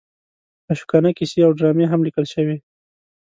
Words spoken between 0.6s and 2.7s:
عاشقانه کیسې او ډرامې هم لیکل شوې.